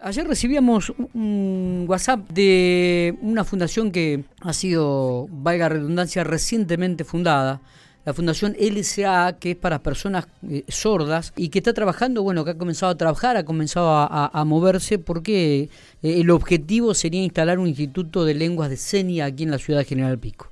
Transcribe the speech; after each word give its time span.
Ayer 0.00 0.28
recibíamos 0.28 0.92
un 1.12 1.84
WhatsApp 1.88 2.28
de 2.30 3.16
una 3.20 3.42
fundación 3.42 3.90
que 3.90 4.22
ha 4.40 4.52
sido, 4.52 5.26
valga 5.28 5.68
redundancia, 5.68 6.22
recientemente 6.22 7.02
fundada, 7.02 7.60
la 8.04 8.14
Fundación 8.14 8.56
LCA, 8.58 9.36
que 9.38 9.50
es 9.50 9.56
para 9.56 9.82
personas 9.82 10.28
eh, 10.48 10.64
sordas 10.68 11.34
y 11.36 11.48
que 11.48 11.58
está 11.58 11.74
trabajando, 11.74 12.22
bueno, 12.22 12.44
que 12.44 12.52
ha 12.52 12.56
comenzado 12.56 12.92
a 12.92 12.96
trabajar, 12.96 13.36
ha 13.36 13.44
comenzado 13.44 13.90
a, 13.90 14.44
moverse 14.46 14.98
porque 14.98 15.68
eh, 16.02 16.20
el 16.20 16.30
objetivo 16.30 16.94
sería 16.94 17.22
instalar 17.22 17.58
un 17.58 17.66
instituto 17.66 18.24
de 18.24 18.32
lenguas 18.32 18.70
de 18.70 18.78
señas 18.78 19.30
aquí 19.30 19.42
en 19.42 19.50
la 19.50 19.58
ciudad 19.58 19.80
de 19.80 19.84
General 19.84 20.18
Pico. 20.18 20.50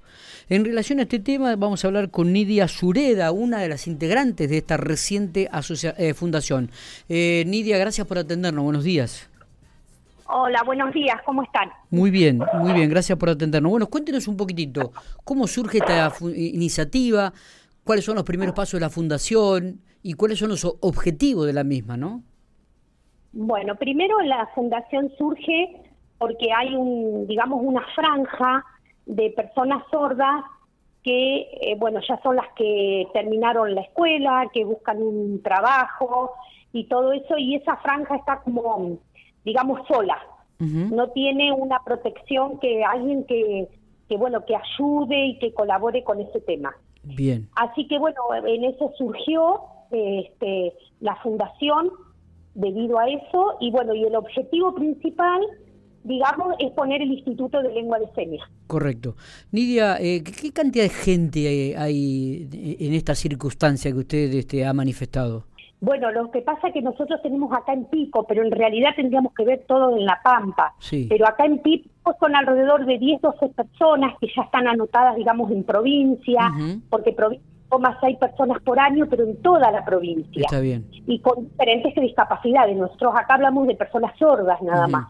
En 0.51 0.65
relación 0.65 0.99
a 0.99 1.03
este 1.03 1.19
tema 1.19 1.57
vamos 1.57 1.83
a 1.83 1.89
hablar 1.89 2.11
con 2.11 2.33
Nidia 2.33 2.69
Sureda, 2.69 3.33
una 3.33 3.61
de 3.61 3.69
las 3.69 3.87
integrantes 3.87 4.51
de 4.51 4.59
esta 4.59 4.77
reciente 4.77 5.49
eh, 5.97 6.15
fundación. 6.15 6.71
Nidia, 7.09 7.79
gracias 7.79 8.07
por 8.07 8.19
atendernos, 8.19 8.65
buenos 8.65 8.85
días. 8.85 9.29
Hola, 10.29 10.63
buenos 10.65 10.93
días, 10.93 11.17
¿cómo 11.25 11.43
están? 11.45 11.71
Muy 11.91 12.11
bien, 12.11 12.41
muy 12.55 12.73
bien, 12.73 12.91
gracias 12.91 13.17
por 13.17 13.29
atendernos. 13.29 13.71
Bueno, 13.71 13.87
cuéntenos 13.87 14.27
un 14.27 14.37
poquitito, 14.37 14.91
¿cómo 15.23 15.47
surge 15.47 15.79
esta 15.79 16.13
iniciativa? 16.35 17.33
¿Cuáles 17.85 18.05
son 18.05 18.17
los 18.17 18.25
primeros 18.25 18.55
pasos 18.55 18.81
de 18.81 18.87
la 18.87 18.91
fundación? 18.91 19.81
¿Y 20.03 20.15
cuáles 20.15 20.41
son 20.41 20.49
los 20.49 20.65
objetivos 20.65 21.47
de 21.47 21.53
la 21.53 21.63
misma, 21.63 21.97
no? 21.97 22.23
Bueno, 23.33 23.77
primero 23.77 24.21
la 24.23 24.49
fundación 24.55 25.13
surge 25.17 25.81
porque 26.19 26.49
hay 26.53 26.75
un, 26.75 27.27
digamos, 27.29 27.61
una 27.63 27.85
franja 27.95 28.65
de 29.05 29.31
personas 29.31 29.85
sordas 29.91 30.43
que, 31.05 31.43
eh, 31.61 31.77
bueno, 31.79 32.01
ya 32.09 32.21
son 32.23 32.35
las 32.35 32.47
que 32.57 33.07
terminaron 33.13 33.77
la 33.77 33.83
escuela, 33.83 34.51
que 34.53 34.65
buscan 34.65 35.01
un 35.01 35.41
trabajo 35.43 36.33
y 36.73 36.89
todo 36.89 37.13
eso, 37.13 37.39
y 37.39 37.55
esa 37.55 37.77
franja 37.77 38.17
está 38.17 38.41
como 38.41 38.99
digamos, 39.47 39.81
sola. 39.89 40.19
No 40.59 41.11
tiene 41.11 41.53
una 41.53 41.81
protección 41.85 42.59
que 42.61 42.83
alguien 42.83 43.25
que, 43.25 43.69
que, 44.09 44.17
bueno, 44.17 44.45
que 44.47 44.57
ayude 44.57 45.27
y 45.27 45.39
que 45.39 45.53
colabore 45.53 46.03
con 46.03 46.19
ese 46.19 46.41
tema. 46.41 46.75
Bien. 47.03 47.49
Así 47.55 47.87
que, 47.87 47.99
bueno, 47.99 48.21
en 48.47 48.65
eso 48.65 48.91
surgió 48.97 49.61
este, 49.91 50.73
la 51.01 51.15
fundación 51.17 51.91
debido 52.55 52.99
a 52.99 53.07
eso 53.09 53.59
y, 53.61 53.71
bueno, 53.71 53.95
y 53.95 54.05
el 54.05 54.17
objetivo 54.17 54.75
principal 54.75 55.43
digamos, 56.05 56.55
es 56.61 56.71
poner 56.71 57.03
el 57.03 57.11
Instituto 57.11 57.61
de 57.61 57.73
Lengua 57.73 57.99
de 57.99 58.07
Señas. 58.15 58.49
Correcto. 58.69 59.17
Nidia, 59.51 59.97
eh, 60.01 60.23
¿qué 60.23 60.53
cantidad 60.53 60.85
de 60.85 60.91
gente 60.91 61.75
hay 61.77 62.49
en 62.79 62.95
esta 62.95 63.17
circunstancia 63.17 63.91
que 63.91 63.99
usted 63.99 64.33
este, 64.35 64.65
ha 64.65 64.73
manifestado? 64.73 65.47
Bueno, 65.81 66.11
lo 66.11 66.31
que 66.31 66.41
pasa 66.41 66.69
es 66.69 66.75
que 66.75 66.83
nosotros 66.83 67.21
tenemos 67.23 67.53
acá 67.53 67.73
en 67.73 67.85
Pico, 67.85 68.25
pero 68.27 68.43
en 68.43 68.51
realidad 68.51 68.91
tendríamos 68.97 69.35
que 69.35 69.45
ver 69.45 69.65
todo 69.69 69.97
en 69.97 70.05
La 70.05 70.21
Pampa. 70.23 70.75
Pero 71.09 71.27
acá 71.27 71.45
en 71.45 71.59
Pico 71.59 72.15
son 72.19 72.35
alrededor 72.35 72.87
de 72.87 72.99
10, 72.99 73.21
12 73.21 73.49
personas 73.51 74.15
que 74.21 74.29
ya 74.35 74.43
están 74.43 74.67
anotadas, 74.69 75.17
digamos, 75.17 75.51
en 75.51 75.65
provincia, 75.65 76.51
porque 76.89 77.13
provincia 77.13 77.45
más 77.81 78.03
hay 78.03 78.17
personas 78.17 78.63
por 78.63 78.79
año, 78.79 79.07
pero 79.11 79.25
en 79.25 79.37
toda 79.43 79.71
la 79.71 79.85
provincia. 79.85 80.43
Está 80.45 80.61
bien. 80.61 80.87
Y 81.07 81.19
con 81.21 81.49
diferentes 81.49 81.95
discapacidades. 81.95 82.77
Nosotros 82.77 83.15
acá 83.17 83.35
hablamos 83.35 83.67
de 83.67 83.75
personas 83.75 84.17
sordas 84.19 84.61
nada 84.63 84.87
más. 84.87 85.09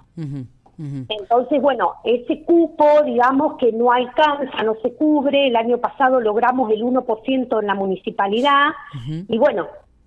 Entonces, 0.79 1.61
bueno, 1.63 1.95
ese 2.05 2.43
cupo, 2.45 2.85
digamos, 3.05 3.57
que 3.59 3.73
no 3.73 3.93
alcanza, 3.93 4.63
no 4.63 4.75
se 4.83 4.95
cubre. 4.95 5.49
El 5.49 5.57
año 5.57 5.79
pasado 5.79 6.21
logramos 6.21 6.71
el 6.71 6.83
1% 6.83 7.61
en 7.61 7.67
la 7.67 7.75
municipalidad. 7.75 8.71
Y 9.29 9.39
bueno, 9.39 9.67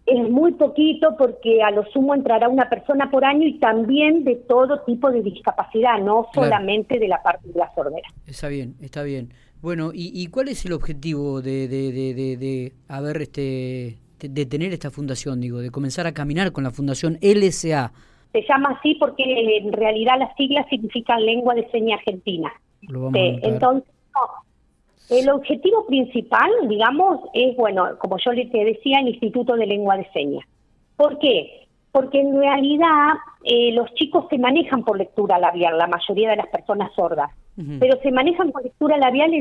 es 0.09 0.29
muy 0.29 0.53
poquito 0.53 1.15
porque 1.17 1.61
a 1.61 1.71
lo 1.71 1.85
sumo 1.91 2.13
entrará 2.13 2.49
una 2.49 2.69
persona 2.69 3.09
por 3.11 3.25
año 3.25 3.47
y 3.47 3.59
también 3.59 4.23
de 4.23 4.35
todo 4.35 4.81
tipo 4.81 5.11
de 5.11 5.21
discapacidad, 5.21 5.99
no 5.99 6.27
solamente 6.33 6.99
de 6.99 7.07
la 7.07 7.21
parte 7.21 7.47
de 7.47 7.59
la 7.59 7.73
sordera. 7.73 8.07
Está 8.25 8.47
bien, 8.47 8.75
está 8.81 9.03
bien. 9.03 9.29
Bueno, 9.61 9.91
¿y, 9.93 10.25
cuál 10.27 10.47
es 10.47 10.65
el 10.65 10.71
objetivo 10.71 11.41
de, 11.41 11.67
de, 11.67 11.91
de, 11.91 12.37
de, 12.37 12.73
haber 12.87 13.21
este, 13.21 13.97
de, 14.19 14.45
tener 14.45 14.71
esta 14.71 14.89
fundación, 14.89 15.41
digo, 15.41 15.59
de 15.59 15.69
comenzar 15.69 16.07
a 16.07 16.13
caminar 16.13 16.53
con 16.53 16.63
la 16.63 16.71
fundación 16.71 17.17
LSA? 17.21 17.91
Se 18.31 18.41
llama 18.47 18.77
así 18.79 18.95
porque 18.95 19.23
en 19.57 19.73
realidad 19.73 20.13
las 20.17 20.33
siglas 20.37 20.65
significan 20.69 21.25
lengua 21.25 21.55
de 21.55 21.69
seña 21.71 21.97
argentina. 21.97 22.53
Lo 22.83 23.11
entonces, 23.13 23.89
el 25.09 25.29
objetivo 25.29 25.85
principal, 25.87 26.51
digamos, 26.67 27.21
es, 27.33 27.55
bueno, 27.57 27.97
como 27.97 28.17
yo 28.23 28.31
le 28.31 28.45
decía, 28.45 28.99
el 28.99 29.09
Instituto 29.09 29.55
de 29.55 29.65
Lengua 29.65 29.97
de 29.97 30.07
Señas. 30.11 30.45
¿Por 30.95 31.17
qué? 31.19 31.67
Porque 31.91 32.19
en 32.19 32.37
realidad 32.37 33.13
eh, 33.43 33.71
los 33.73 33.91
chicos 33.95 34.25
se 34.29 34.37
manejan 34.37 34.83
por 34.83 34.97
lectura 34.97 35.39
labial, 35.39 35.77
la 35.77 35.87
mayoría 35.87 36.29
de 36.29 36.35
las 36.35 36.47
personas 36.47 36.93
sordas, 36.93 37.31
pero 37.79 37.99
se 38.01 38.11
manejan 38.11 38.51
por 38.51 38.63
lectura 38.63 38.97
labial 38.97 39.31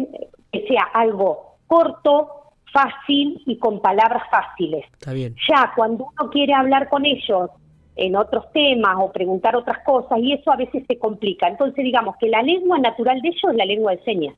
que 0.50 0.66
sea 0.66 0.82
algo 0.92 1.58
corto, 1.68 2.30
fácil 2.72 3.40
y 3.46 3.58
con 3.58 3.80
palabras 3.80 4.22
fáciles. 4.30 4.84
Está 4.92 5.12
bien. 5.12 5.36
Ya 5.48 5.72
cuando 5.76 6.08
uno 6.18 6.30
quiere 6.30 6.54
hablar 6.54 6.88
con 6.88 7.04
ellos 7.04 7.50
en 7.96 8.16
otros 8.16 8.50
temas 8.52 8.96
o 8.98 9.12
preguntar 9.12 9.56
otras 9.56 9.78
cosas, 9.84 10.18
y 10.20 10.32
eso 10.32 10.50
a 10.50 10.56
veces 10.56 10.84
se 10.86 10.98
complica. 10.98 11.48
Entonces, 11.48 11.84
digamos 11.84 12.16
que 12.16 12.28
la 12.28 12.42
lengua 12.42 12.78
natural 12.78 13.20
de 13.20 13.28
ellos 13.28 13.50
es 13.50 13.56
la 13.56 13.64
lengua 13.64 13.92
de 13.92 14.02
señas. 14.04 14.34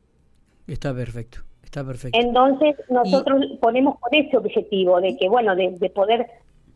Está 0.66 0.94
perfecto, 0.94 1.38
está 1.62 1.84
perfecto. 1.84 2.19
Entonces 2.19 2.76
nosotros 2.88 3.44
ponemos 3.60 3.98
con 3.98 4.15
ese 4.15 4.37
objetivo 4.37 5.00
de 5.00 5.16
que, 5.16 5.28
bueno, 5.28 5.54
de, 5.56 5.91
poder 5.94 6.26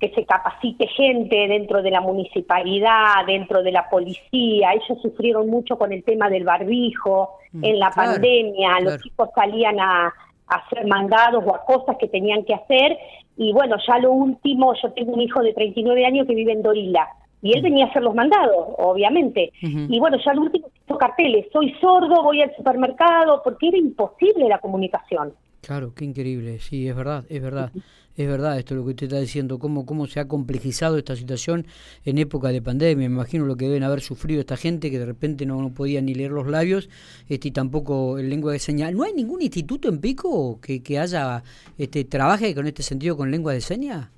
que 0.00 0.10
se 0.10 0.24
capacite 0.24 0.86
gente 0.88 1.48
dentro 1.48 1.82
de 1.82 1.90
la 1.90 2.00
municipalidad, 2.00 3.24
dentro 3.26 3.62
de 3.62 3.72
la 3.72 3.88
policía. 3.88 4.72
Ellos 4.72 5.00
sufrieron 5.00 5.48
mucho 5.48 5.78
con 5.78 5.92
el 5.92 6.02
tema 6.02 6.28
del 6.28 6.44
barbijo, 6.44 7.38
mm, 7.52 7.64
en 7.64 7.78
la 7.78 7.90
pandemia, 7.90 8.80
los 8.80 9.00
chicos 9.00 9.30
salían 9.34 9.78
a, 9.80 10.06
a, 10.06 10.54
hacer 10.56 10.86
mandados 10.86 11.44
o 11.46 11.54
a 11.54 11.64
cosas 11.64 11.96
que 11.98 12.08
tenían 12.08 12.44
que 12.44 12.54
hacer. 12.54 12.98
Y 13.36 13.52
bueno, 13.52 13.76
ya 13.86 13.98
lo 13.98 14.12
último, 14.12 14.74
yo 14.82 14.92
tengo 14.92 15.12
un 15.12 15.20
hijo 15.20 15.42
de 15.42 15.52
39 15.52 16.06
años 16.06 16.26
que 16.26 16.34
vive 16.34 16.52
en 16.52 16.62
Dorila 16.62 17.08
y 17.44 17.52
él 17.54 17.62
venía 17.62 17.84
a 17.84 17.88
hacer 17.90 18.02
los 18.02 18.14
mandados, 18.14 18.68
obviamente. 18.78 19.52
Y 19.60 20.00
bueno, 20.00 20.16
ya 20.24 20.32
al 20.32 20.38
último 20.38 20.70
hizo 20.82 20.96
carteles, 20.96 21.46
soy 21.52 21.74
sordo, 21.78 22.22
voy 22.22 22.40
al 22.40 22.56
supermercado, 22.56 23.42
porque 23.44 23.68
era 23.68 23.76
imposible 23.76 24.48
la 24.48 24.58
comunicación. 24.58 25.34
Claro, 25.60 25.92
qué 25.94 26.06
increíble, 26.06 26.58
sí, 26.60 26.88
es 26.88 26.96
verdad, 26.96 27.24
es 27.28 27.42
verdad, 27.42 27.70
es 28.16 28.26
verdad 28.26 28.58
esto 28.58 28.74
lo 28.74 28.84
que 28.84 28.90
usted 28.90 29.06
está 29.08 29.18
diciendo, 29.18 29.58
cómo, 29.58 29.84
cómo 29.84 30.06
se 30.06 30.20
ha 30.20 30.28
complejizado 30.28 30.96
esta 30.96 31.16
situación 31.16 31.66
en 32.06 32.16
época 32.16 32.48
de 32.48 32.62
pandemia, 32.62 33.08
me 33.08 33.14
imagino 33.14 33.44
lo 33.44 33.56
que 33.56 33.66
deben 33.66 33.82
haber 33.82 34.00
sufrido 34.00 34.40
esta 34.40 34.56
gente 34.56 34.90
que 34.90 34.98
de 34.98 35.06
repente 35.06 35.44
no, 35.44 35.70
podía 35.74 36.00
ni 36.00 36.14
leer 36.14 36.30
los 36.30 36.46
labios 36.46 36.88
este, 37.28 37.48
y 37.48 37.50
tampoco 37.50 38.18
el 38.18 38.30
lengua 38.30 38.52
de 38.52 38.58
señas. 38.58 38.94
¿No 38.94 39.04
hay 39.04 39.12
ningún 39.12 39.42
instituto 39.42 39.90
en 39.90 40.00
Pico 40.00 40.60
que, 40.62 40.82
que 40.82 40.98
haya, 40.98 41.42
este, 41.76 42.04
trabaje 42.04 42.54
con 42.54 42.66
este 42.66 42.82
sentido 42.82 43.18
con 43.18 43.30
lengua 43.30 43.52
de 43.52 43.60
señas? 43.60 44.13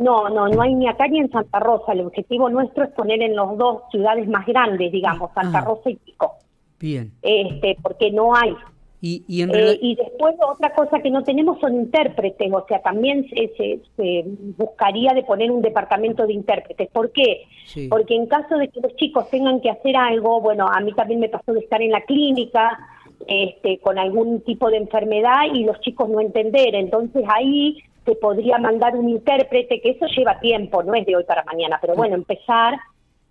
No, 0.00 0.30
no, 0.30 0.48
no 0.48 0.62
hay 0.62 0.74
ni 0.74 0.88
acá 0.88 1.06
ni 1.08 1.18
en 1.18 1.30
Santa 1.30 1.60
Rosa. 1.60 1.92
El 1.92 2.00
objetivo 2.00 2.48
nuestro 2.48 2.84
es 2.84 2.90
poner 2.92 3.20
en 3.20 3.36
los 3.36 3.58
dos 3.58 3.82
ciudades 3.90 4.26
más 4.28 4.46
grandes, 4.46 4.90
digamos, 4.90 5.30
Santa 5.34 5.60
Rosa 5.60 5.90
y 5.90 5.96
Pico. 5.96 6.36
Bien. 6.78 7.12
Este, 7.20 7.76
porque 7.82 8.10
no 8.10 8.34
hay. 8.34 8.56
Y, 9.02 9.24
y, 9.28 9.42
eh, 9.42 9.78
y 9.80 9.96
después 9.96 10.34
otra 10.46 10.74
cosa 10.74 11.00
que 11.00 11.10
no 11.10 11.22
tenemos 11.22 11.58
son 11.60 11.74
intérpretes, 11.74 12.50
o 12.50 12.64
sea, 12.66 12.80
también 12.80 13.26
se, 13.28 13.80
se, 13.96 14.24
buscaría 14.56 15.12
de 15.12 15.22
poner 15.22 15.50
un 15.50 15.60
departamento 15.60 16.26
de 16.26 16.32
intérpretes. 16.32 16.88
¿Por 16.88 17.12
qué? 17.12 17.42
Porque 17.90 18.14
en 18.14 18.26
caso 18.26 18.56
de 18.56 18.68
que 18.68 18.80
los 18.80 18.96
chicos 18.96 19.28
tengan 19.28 19.60
que 19.60 19.70
hacer 19.70 19.96
algo, 19.96 20.40
bueno, 20.40 20.66
a 20.66 20.80
mí 20.80 20.92
también 20.94 21.20
me 21.20 21.28
pasó 21.28 21.52
de 21.52 21.60
estar 21.60 21.80
en 21.82 21.92
la 21.92 22.02
clínica 22.02 22.78
este, 23.26 23.78
con 23.80 23.98
algún 23.98 24.40
tipo 24.40 24.70
de 24.70 24.78
enfermedad 24.78 25.44
y 25.52 25.64
los 25.64 25.78
chicos 25.80 26.08
no 26.08 26.20
entender, 26.20 26.74
entonces 26.74 27.22
ahí 27.28 27.82
se 28.04 28.14
podría 28.14 28.58
mandar 28.58 28.96
un 28.96 29.08
intérprete, 29.08 29.80
que 29.80 29.90
eso 29.90 30.06
lleva 30.06 30.40
tiempo, 30.40 30.82
no 30.82 30.94
es 30.94 31.06
de 31.06 31.16
hoy 31.16 31.24
para 31.24 31.44
mañana, 31.44 31.78
pero 31.80 31.94
bueno, 31.94 32.14
empezar 32.14 32.74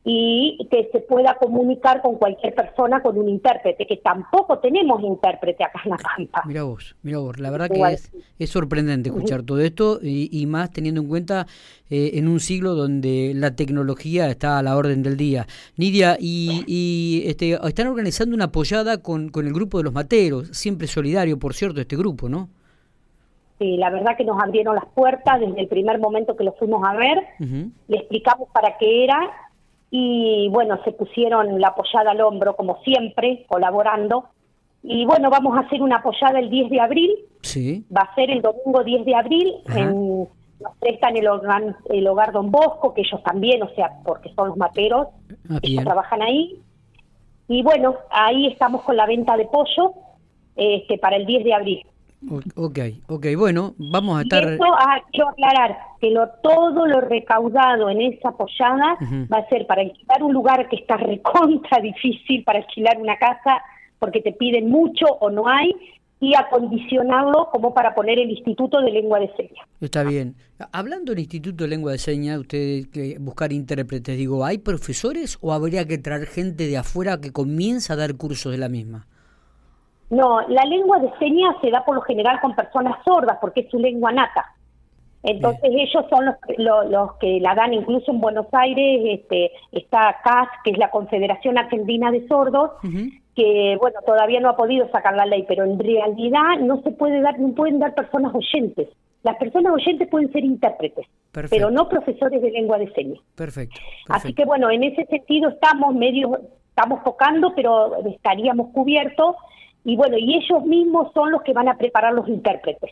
y 0.06 0.58
que 0.72 0.90
se 0.92 1.02
pueda 1.02 1.36
comunicar 1.36 2.02
con 2.02 2.16
cualquier 2.16 2.56
persona 2.56 3.02
con 3.02 3.18
un 3.18 3.28
intérprete, 3.28 3.86
que 3.86 3.98
tampoco 3.98 4.60
tenemos 4.60 5.04
intérprete 5.04 5.64
acá 5.64 5.82
en 5.84 5.92
La 5.92 5.98
Pampa. 5.98 6.44
Mira 6.46 6.64
vos, 6.64 6.96
mira 7.04 7.20
vos, 7.20 7.38
la 7.38 7.52
verdad 7.52 7.70
que 7.70 7.82
es, 7.94 8.12
es, 8.40 8.50
sorprendente 8.50 9.10
escuchar 9.10 9.44
todo 9.44 9.60
esto 9.60 10.00
y, 10.02 10.46
más 10.48 10.72
teniendo 10.72 11.02
en 11.02 11.08
cuenta 11.10 11.48
eh, 11.90 12.12
en 12.14 12.28
un 12.28 12.40
siglo 12.40 12.76
donde 12.76 13.34
la 13.36 13.56
tecnología 13.56 14.30
está 14.30 14.58
a 14.58 14.64
la 14.64 14.78
orden 14.78 15.04
del 15.04 15.18
día. 15.18 15.46
Nidia, 15.76 16.18
y, 16.20 16.64
y 16.66 17.28
este, 17.28 17.60
están 17.68 17.88
organizando 17.88 18.36
una 18.36 18.46
apoyada 18.46 19.00
con, 19.00 19.30
con 19.30 19.48
el 19.48 19.54
grupo 19.54 19.80
de 19.80 19.84
los 19.84 19.94
materos, 19.94 20.48
siempre 20.54 20.88
solidario, 20.88 21.38
por 21.38 21.54
cierto, 21.54 21.82
este 21.82 21.98
grupo, 21.98 22.30
¿no? 22.30 22.50
Sí, 23.60 23.78
la 23.78 23.90
verdad 23.90 24.16
que 24.18 24.24
nos 24.26 24.42
abrieron 24.42 24.76
las 24.76 24.86
puertas 24.86 25.40
desde 25.40 25.60
el 25.60 25.68
primer 25.68 26.00
momento 26.00 26.36
que 26.36 26.46
lo 26.46 26.54
fuimos 26.54 26.82
a 26.88 26.96
ver, 26.96 27.22
le 27.40 27.98
explicamos 27.98 28.48
para 28.54 28.78
qué 28.78 29.04
era 29.04 29.20
y 29.92 30.48
bueno, 30.50 30.80
se 30.84 30.94
pusieron 30.94 31.60
la 31.60 31.70
apoyada 31.70 32.12
al 32.12 32.22
hombro 32.22 32.56
como 32.56 32.82
siempre, 32.84 33.46
colaborando. 33.50 34.26
Y 34.82 35.06
bueno, 35.06 35.30
vamos 35.30 35.58
a 35.58 35.62
hacer 35.62 35.82
una 35.82 35.98
apoyada 35.98 36.40
el 36.40 36.50
10 36.50 36.70
de 36.70 36.80
abril. 36.80 37.16
Sí. 37.42 37.86
Va 37.96 38.02
a 38.02 38.16
ser 38.16 38.32
el 38.32 38.42
domingo 38.42 38.84
10 38.84 39.04
de 39.06 39.16
abril 39.16 39.56
en 39.76 40.30
nos 40.60 40.76
prestan 40.78 41.16
el 41.16 41.28
hogar, 41.28 41.76
el 41.90 42.08
hogar 42.08 42.32
Don 42.32 42.52
Bosco, 42.52 42.94
que 42.94 43.02
ellos 43.02 43.24
también, 43.24 43.64
o 43.64 43.70
sea, 43.76 43.92
porque 44.04 44.34
son 44.34 44.50
los 44.50 44.58
materos, 44.58 45.08
ah, 45.50 45.60
ellos 45.62 45.84
trabajan 45.84 46.22
ahí. 46.22 46.60
Y 47.48 47.64
bueno, 47.64 47.96
ahí 48.12 48.48
estamos 48.48 48.82
con 48.84 48.98
la 48.98 49.06
venta 49.06 49.38
de 49.38 49.46
pollo 49.46 49.94
este, 50.56 50.98
para 50.98 51.16
el 51.16 51.26
10 51.26 51.44
de 51.44 51.54
abril. 51.54 51.86
Ok, 52.56 52.80
ok, 53.08 53.28
bueno, 53.38 53.76
vamos 53.78 54.20
a 54.20 54.24
estar... 54.24 54.44
Eso, 54.44 54.64
ah, 54.66 55.02
quiero 55.12 55.30
aclarar 55.30 55.78
que 56.02 56.10
lo, 56.10 56.28
todo 56.44 56.86
lo 56.86 57.02
recaudado 57.02 57.90
en 57.90 58.02
esa 58.02 58.32
pollada 58.32 58.98
va 59.32 59.38
a 59.38 59.50
ser 59.50 59.66
para 59.68 59.82
alquilar 59.82 60.24
un 60.24 60.34
lugar 60.34 60.68
que 60.68 60.76
está 60.76 60.98
recontra 60.98 61.80
difícil 61.82 62.44
para 62.44 62.60
alquilar 62.60 62.98
una 63.00 63.18
casa 63.18 63.62
porque 64.00 64.22
te 64.22 64.34
piden 64.34 64.70
mucho 64.70 65.06
o 65.20 65.30
no 65.30 65.48
hay 65.48 65.74
y 66.22 66.36
acondicionarlo 66.36 67.50
como 67.52 67.74
para 67.74 67.96
poner 67.96 68.20
el 68.20 68.30
Instituto 68.30 68.82
de 68.82 68.92
Lengua 68.92 69.20
de 69.20 69.32
Señas. 69.38 69.66
Está 69.80 70.04
bien. 70.04 70.36
Hablando 70.74 71.14
del 71.14 71.20
Instituto 71.20 71.64
de 71.64 71.70
Lengua 71.70 71.94
de 71.94 71.98
Señas, 71.98 72.40
usted 72.40 72.90
que 72.92 73.18
buscar 73.20 73.54
intérpretes, 73.54 74.18
digo, 74.18 74.44
¿hay 74.44 74.58
profesores 74.58 75.38
o 75.42 75.54
habría 75.54 75.86
que 75.86 75.98
traer 75.98 76.26
gente 76.26 76.68
de 76.68 76.78
afuera 76.78 77.22
que 77.22 77.32
comienza 77.32 77.94
a 77.94 77.96
dar 77.96 78.16
cursos 78.16 78.52
de 78.52 78.58
la 78.58 78.68
misma? 78.68 79.08
No, 80.10 80.42
la 80.48 80.64
lengua 80.66 81.00
de 81.00 81.12
señas 81.20 81.56
se 81.62 81.70
da 81.70 81.86
por 81.86 81.96
lo 81.96 82.02
general 82.02 82.40
con 82.42 82.56
personas 82.56 82.98
sordas 83.06 83.38
porque 83.40 83.62
es 83.62 83.70
su 83.70 83.78
lengua 83.78 84.12
nata. 84.12 84.56
Entonces 85.22 85.70
ellos 85.72 86.06
son 86.10 86.26
los, 86.26 86.36
los, 86.90 87.14
que 87.16 87.40
la 87.42 87.54
dan 87.54 87.74
incluso 87.74 88.12
en 88.12 88.22
Buenos 88.22 88.48
Aires, 88.54 89.20
este, 89.20 89.52
está 89.72 90.16
CAS, 90.24 90.48
que 90.64 90.72
es 90.72 90.78
la 90.78 90.90
Confederación 90.92 91.58
Argentina 91.58 92.10
de 92.10 92.26
Sordos, 92.28 92.72
que 93.36 93.78
bueno, 93.80 94.00
todavía 94.06 94.40
no 94.40 94.50
ha 94.50 94.56
podido 94.56 94.90
sacar 94.92 95.16
la 95.16 95.26
ley, 95.26 95.44
pero 95.48 95.66
en 95.66 95.78
realidad 95.78 96.58
no 96.62 96.82
se 96.84 96.92
puede 96.92 97.22
dar, 97.22 97.38
no 97.38 97.54
pueden 97.54 97.80
dar 97.80 97.96
personas 97.96 98.34
oyentes. 98.34 98.88
Las 99.24 99.36
personas 99.36 99.74
oyentes 99.74 100.08
pueden 100.08 100.32
ser 100.32 100.46
intérpretes, 100.46 101.06
pero 101.50 101.70
no 101.70 101.90
profesores 101.90 102.42
de 102.42 102.52
lengua 102.52 102.78
de 102.78 102.90
señas. 102.94 103.20
Perfecto, 103.36 103.82
Así 104.08 104.34
que 104.34 104.46
bueno, 104.46 104.70
en 104.70 104.84
ese 104.84 105.06
sentido 105.06 105.50
estamos 105.50 105.94
medio, 105.94 106.40
estamos 106.70 107.04
tocando, 107.04 107.54
pero 107.54 107.98
estaríamos 108.06 108.70
cubiertos 108.70 109.36
y 109.90 109.96
bueno, 109.96 110.18
y 110.20 110.36
ellos 110.36 110.64
mismos 110.66 111.12
son 111.14 111.32
los 111.32 111.42
que 111.42 111.52
van 111.52 111.68
a 111.68 111.76
preparar 111.76 112.14
los 112.14 112.28
intérpretes, 112.28 112.92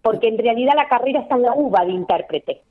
porque 0.00 0.28
en 0.28 0.38
realidad 0.38 0.74
la 0.76 0.88
carrera 0.88 1.20
está 1.20 1.34
en 1.34 1.42
la 1.42 1.54
uva 1.54 1.84
de 1.84 1.92
intérprete. 1.92 2.62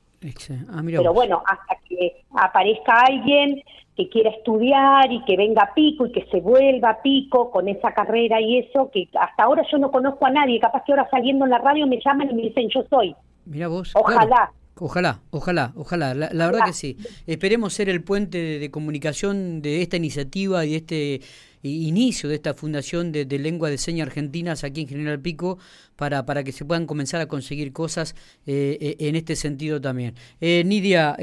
Ah, 0.70 0.82
Pero 0.84 1.12
bueno, 1.12 1.42
hasta 1.46 1.76
que 1.86 2.22
aparezca 2.34 3.02
alguien 3.02 3.62
que 3.94 4.08
quiera 4.08 4.30
estudiar 4.30 5.12
y 5.12 5.22
que 5.26 5.36
venga 5.36 5.62
a 5.62 5.74
pico 5.74 6.06
y 6.06 6.12
que 6.12 6.24
se 6.30 6.40
vuelva 6.40 6.90
a 6.90 7.02
pico 7.02 7.50
con 7.50 7.68
esa 7.68 7.92
carrera 7.92 8.40
y 8.40 8.60
eso, 8.60 8.90
que 8.90 9.08
hasta 9.20 9.42
ahora 9.42 9.62
yo 9.70 9.76
no 9.76 9.90
conozco 9.90 10.24
a 10.24 10.30
nadie, 10.30 10.58
capaz 10.58 10.84
que 10.84 10.92
ahora 10.92 11.06
saliendo 11.10 11.44
en 11.44 11.50
la 11.50 11.58
radio 11.58 11.86
me 11.86 12.00
llaman 12.02 12.30
y 12.30 12.34
me 12.34 12.42
dicen 12.42 12.68
yo 12.74 12.82
soy. 12.88 13.14
Mira 13.44 13.68
vos. 13.68 13.92
Ojalá. 13.94 14.52
Ojalá, 14.80 15.20
ojalá, 15.30 15.72
ojalá. 15.76 16.14
La, 16.14 16.46
verdad 16.46 16.66
que 16.66 16.72
sí. 16.72 16.96
Esperemos 17.26 17.74
ser 17.74 17.88
el 17.88 18.02
puente 18.02 18.58
de, 18.58 18.70
comunicación 18.70 19.60
de 19.60 19.82
esta 19.82 19.96
iniciativa 19.96 20.64
y 20.64 20.76
este 20.76 21.20
inicio 21.62 22.28
de 22.28 22.36
esta 22.36 22.54
fundación 22.54 23.12
de, 23.12 23.26
lengua 23.38 23.70
de 23.70 23.78
señas 23.78 24.06
argentinas 24.06 24.64
aquí 24.64 24.82
en 24.82 24.88
General 24.88 25.20
Pico 25.20 25.58
para, 25.96 26.24
para 26.26 26.44
que 26.44 26.52
se 26.52 26.64
puedan 26.64 26.86
comenzar 26.86 27.20
a 27.20 27.26
conseguir 27.26 27.72
cosas 27.72 28.14
eh, 28.46 28.78
eh, 28.80 28.96
en 29.00 29.16
este 29.16 29.36
sentido 29.36 29.80
también. 29.80 30.14
Eh, 30.40 30.62
Nidia, 30.64 31.16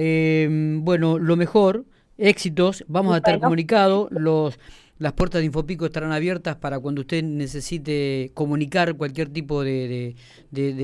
bueno, 0.82 1.18
lo 1.20 1.36
mejor, 1.36 1.86
éxitos, 2.18 2.84
vamos 2.88 3.14
a 3.14 3.18
estar 3.18 3.40
comunicados, 3.40 4.10
los 4.12 4.58
las 4.98 5.12
puertas 5.14 5.42
de 5.42 5.48
Infopico 5.48 5.86
estarán 5.86 6.14
abiertas 6.14 6.56
para 6.56 6.80
cuando 6.80 7.02
usted 7.02 7.22
necesite 7.22 8.32
comunicar 8.34 8.96
cualquier 8.96 9.28
tipo 9.28 9.62
de, 9.62 10.16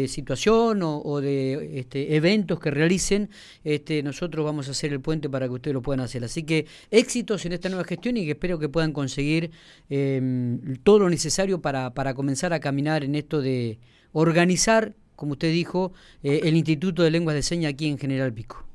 situación 0.08 0.82
o, 0.84 1.22
de 1.22 1.80
este, 1.80 2.16
eventos 2.16 2.60
que 2.60 2.72
realicen. 2.72 3.30
Este, 3.64 4.04
nosotros 4.04 4.46
vamos 4.46 4.68
a 4.68 4.72
hacer 4.72 4.92
el 4.92 5.00
puente 5.00 5.30
para 5.30 5.48
que 5.48 5.54
ustedes 5.54 5.74
lo 5.74 5.82
puedan 5.82 6.02
hacer. 6.02 6.26
Así 6.26 6.44
que 6.44 6.66
éxitos 6.90 7.46
en 7.46 7.54
esta 7.54 7.70
nueva 7.70 7.86
gestión 7.86 8.18
y 8.18 8.26
que 8.26 8.32
espero 8.32 8.60
que 8.60 8.68
puedan 8.68 8.92
conseguir 8.92 9.52
em, 9.90 10.76
todo 10.84 11.00
lo 11.00 11.10
necesario 11.10 11.62
para, 11.62 11.94
para 11.94 12.14
comenzar 12.14 12.52
a 12.52 12.60
caminar 12.60 13.06
en 13.06 13.16
esto 13.16 13.42
de 13.42 13.80
organizar, 14.12 14.92
como 15.16 15.34
usted 15.34 15.54
dijo, 15.54 15.94
eh, 16.22 16.42
el 16.44 16.58
Instituto 16.58 17.04
de 17.04 17.12
Lenguas 17.12 17.36
de 17.36 17.44
Señas 17.44 17.72
aquí 17.74 17.88
en 17.88 17.98
General 17.98 18.34
Pico. 18.34 18.66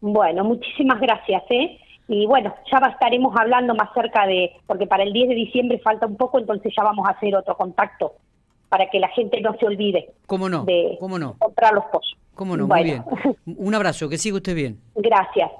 Bueno, 0.00 0.44
muchísimas 0.44 1.00
gracias. 1.00 1.42
¿eh? 1.50 1.80
Y 2.08 2.26
bueno, 2.26 2.54
ya 2.72 2.78
estaremos 2.88 3.34
hablando 3.38 3.74
más 3.74 3.92
cerca 3.92 4.26
de, 4.26 4.52
porque 4.66 4.86
para 4.86 5.02
el 5.02 5.12
10 5.12 5.28
de 5.28 5.34
diciembre 5.34 5.78
falta 5.78 6.06
un 6.06 6.16
poco, 6.16 6.38
entonces 6.38 6.72
ya 6.74 6.82
vamos 6.82 7.06
a 7.06 7.10
hacer 7.10 7.36
otro 7.36 7.54
contacto 7.56 8.14
para 8.70 8.88
que 8.88 8.98
la 8.98 9.08
gente 9.08 9.40
no 9.40 9.54
se 9.58 9.66
olvide 9.66 10.10
¿Cómo 10.26 10.48
no? 10.48 10.64
de 10.64 10.96
¿Cómo 11.00 11.18
no? 11.18 11.36
comprar 11.38 11.74
los 11.74 11.84
pollos. 11.84 12.16
¿Cómo 12.34 12.56
no? 12.56 12.66
Muy 12.66 12.84
bien. 12.84 13.04
Un 13.44 13.74
abrazo, 13.74 14.08
que 14.08 14.16
siga 14.16 14.36
usted 14.36 14.54
bien. 14.54 14.80
Gracias. 14.94 15.50